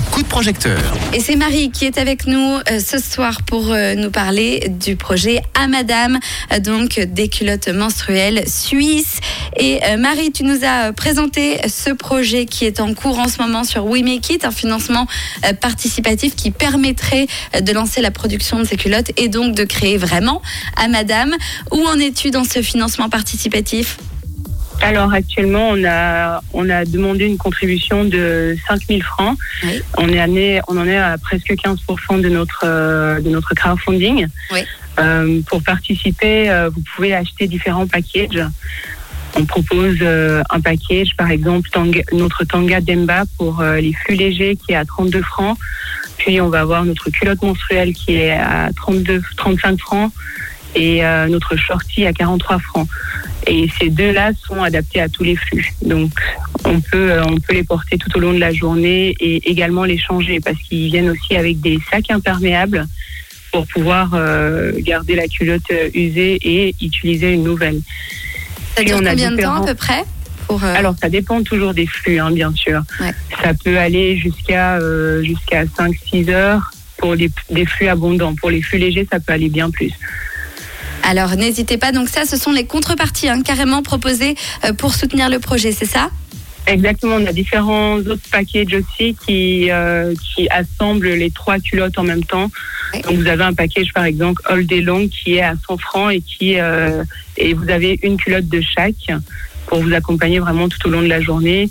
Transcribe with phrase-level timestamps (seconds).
[0.00, 0.80] coup de projecteur.
[1.12, 4.96] Et c'est Marie qui est avec nous euh, ce soir pour euh, nous parler du
[4.96, 9.20] projet à euh, donc des culottes menstruelles suisses.
[9.56, 13.64] Et Marie, tu nous as présenté ce projet qui est en cours en ce moment
[13.64, 15.06] sur We Make It, un financement
[15.60, 17.26] participatif qui permettrait
[17.60, 20.40] de lancer la production de ces culottes et donc de créer vraiment
[20.76, 21.34] à Madame.
[21.72, 23.98] Où en es-tu dans ce financement participatif?
[24.82, 29.36] Alors actuellement, on a, on a demandé une contribution de 5000 francs.
[29.64, 29.82] Oui.
[29.98, 34.26] On, est allé- on en est à presque 15% de notre, euh, de notre crowdfunding.
[34.52, 34.60] Oui.
[34.98, 38.42] Euh, pour participer, euh, vous pouvez acheter différents packages.
[39.36, 44.72] On propose un package, par exemple, Tanga- notre Tanga Demba pour les flux légers qui
[44.72, 45.56] est à 32 francs.
[46.18, 50.12] Puis on va avoir notre culotte menstruelle qui est à 32, 35 francs
[50.74, 52.88] et euh, notre shorty à 43 francs.
[53.46, 55.72] Et ces deux-là sont adaptés à tous les flux.
[55.82, 56.12] Donc,
[56.64, 59.84] on peut, euh, on peut les porter tout au long de la journée et également
[59.84, 62.86] les changer parce qu'ils viennent aussi avec des sacs imperméables
[63.52, 67.80] pour pouvoir euh, garder la culotte euh, usée et utiliser une nouvelle.
[68.76, 70.04] Ça dure combien de temps à peu près
[70.46, 72.82] pour, euh, Alors, ça dépend toujours des flux, hein, bien sûr.
[73.00, 73.12] Ouais.
[73.42, 78.34] Ça peut aller jusqu'à euh, jusqu'à 5-6 heures pour les, des flux abondants.
[78.34, 79.92] Pour les flux légers, ça peut aller bien plus.
[81.02, 84.34] Alors n'hésitez pas, donc ça ce sont les contreparties hein, carrément proposées
[84.64, 86.10] euh, pour soutenir le projet, c'est ça?
[86.66, 92.02] Exactement, on a différents autres packages aussi qui, euh, qui assemblent les trois culottes en
[92.02, 92.50] même temps.
[92.92, 93.00] Ouais.
[93.02, 96.12] Donc vous avez un package par exemple All Day Long qui est à 100 francs
[96.12, 97.02] et qui euh,
[97.36, 99.18] et vous avez une culotte de chaque
[99.66, 101.70] pour vous accompagner vraiment tout au long de la journée,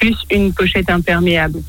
[0.00, 1.60] plus une pochette imperméable.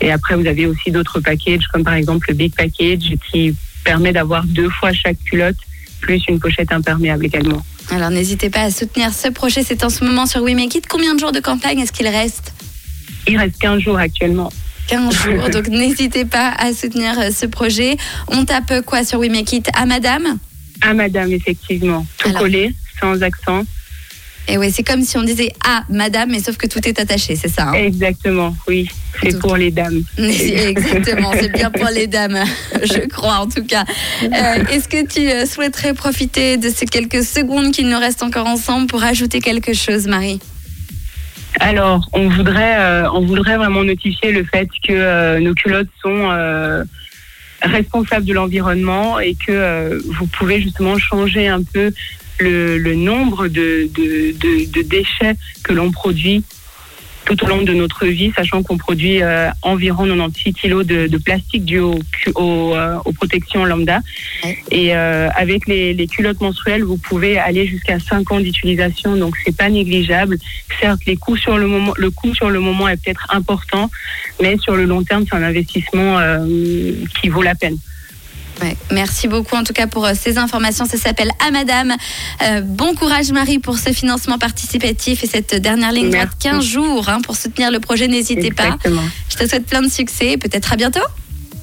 [0.00, 4.12] Et après vous avez aussi d'autres packages comme par exemple le Big Package qui permet
[4.12, 5.56] d'avoir deux fois chaque culotte
[6.00, 7.62] plus une pochette imperméable également.
[7.90, 10.86] Alors n'hésitez pas à soutenir ce projet, c'est en ce moment sur We Make It.
[10.88, 12.52] Combien de jours de campagne est-ce qu'il reste?
[13.26, 14.50] Il reste 15 jours actuellement.
[14.88, 17.96] 15 jours, donc n'hésitez pas à soutenir euh, ce projet.
[18.28, 19.68] On tape quoi sur We Make It?
[19.74, 20.38] À Madame?
[20.80, 22.06] À madame, effectivement.
[22.18, 22.42] Tout Alors.
[22.42, 23.64] collé, sans accent.
[24.50, 27.36] Et oui, c'est comme si on disait à Madame, mais sauf que tout est attaché,
[27.36, 28.88] c'est ça hein Exactement, oui.
[29.22, 30.02] C'est pour les dames.
[30.18, 32.38] Exactement, c'est bien pour les dames,
[32.82, 33.84] je crois en tout cas.
[34.22, 38.46] Euh, Est-ce que tu euh, souhaiterais profiter de ces quelques secondes qu'il nous reste encore
[38.46, 40.40] ensemble pour ajouter quelque chose, Marie?
[41.60, 46.30] Alors, on voudrait, euh, on voudrait vraiment notifier le fait que euh, nos culottes sont
[47.60, 51.92] responsables de l'environnement et que vous pouvez justement changer un peu
[52.38, 56.44] le, le nombre de, de, de, de déchets que l'on produit
[57.28, 61.18] tout au long de notre vie, sachant qu'on produit euh, environ 96 kilos de, de
[61.18, 61.98] plastique dû au,
[62.36, 64.00] au, euh, aux protections lambda.
[64.70, 69.34] Et euh, avec les, les culottes menstruelles, vous pouvez aller jusqu'à 5 ans d'utilisation, donc
[69.44, 70.38] c'est pas négligeable.
[70.80, 73.90] Certes, les coûts sur le moment, le coût sur le moment est peut-être important,
[74.40, 76.18] mais sur le long terme, c'est un investissement
[77.20, 77.76] qui vaut la peine.
[78.62, 80.84] Ouais, merci beaucoup en tout cas pour euh, ces informations.
[80.84, 81.94] Ça s'appelle À Madame.
[82.42, 86.56] Euh, bon courage Marie pour ce financement participatif et cette dernière ligne droite Merci.
[86.58, 88.08] 15 jours hein, pour soutenir le projet.
[88.08, 88.64] N'hésitez pas.
[88.64, 89.02] Exactement.
[89.28, 91.00] Je te souhaite plein de succès et peut-être à bientôt.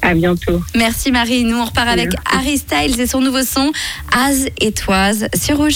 [0.02, 0.62] À bientôt.
[0.76, 1.44] Merci Marie.
[1.44, 2.38] Nous on repart avec Merci.
[2.38, 3.72] Harry Styles et son nouveau son
[4.16, 5.74] As et Toise sur Rouge.